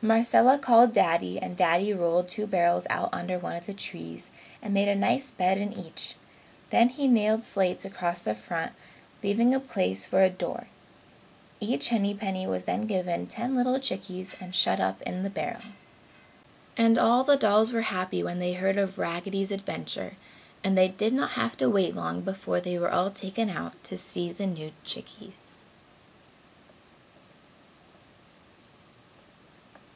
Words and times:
Marcella 0.00 0.58
called 0.60 0.92
Daddy 0.92 1.40
and 1.40 1.56
Daddy 1.56 1.92
rolled 1.92 2.28
two 2.28 2.46
barrels 2.46 2.86
out 2.88 3.08
under 3.12 3.36
one 3.36 3.56
of 3.56 3.66
the 3.66 3.74
trees 3.74 4.30
and 4.62 4.72
made 4.72 4.86
a 4.86 4.94
nice 4.94 5.32
bed 5.32 5.58
in 5.58 5.72
each. 5.72 6.14
Then 6.70 6.90
he 6.90 7.08
nailed 7.08 7.42
slats 7.42 7.84
across 7.84 8.20
the 8.20 8.36
front, 8.36 8.70
leaving 9.24 9.52
a 9.52 9.58
place 9.58 10.06
for 10.06 10.22
a 10.22 10.30
door. 10.30 10.68
Each 11.58 11.88
Hennypennie 11.88 12.46
was 12.46 12.62
then 12.62 12.86
given 12.86 13.26
ten 13.26 13.56
little 13.56 13.80
chickies 13.80 14.36
and 14.38 14.54
shut 14.54 14.78
up 14.78 15.02
in 15.02 15.24
the 15.24 15.30
barrel. 15.30 15.62
And 16.76 16.96
all 16.96 17.24
the 17.24 17.36
dolls 17.36 17.72
were 17.72 17.80
happy 17.82 18.22
when 18.22 18.38
they 18.38 18.52
heard 18.52 18.76
of 18.78 18.98
Raggedy's 18.98 19.50
adventure 19.50 20.14
and 20.62 20.78
they 20.78 20.86
did 20.86 21.12
not 21.12 21.30
have 21.32 21.56
to 21.56 21.68
wait 21.68 21.96
long 21.96 22.20
before 22.20 22.60
they 22.60 22.78
were 22.78 22.92
all 22.92 23.10
taken 23.10 23.50
out 23.50 23.74
to 23.82 23.96
see 23.96 24.30
the 24.30 24.46
new 24.46 24.70
chickies. 24.84 25.56